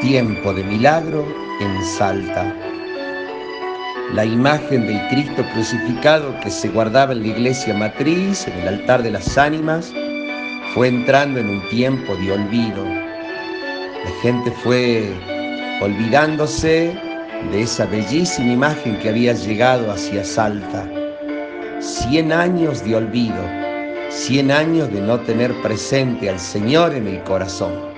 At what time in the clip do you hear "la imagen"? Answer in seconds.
4.14-4.86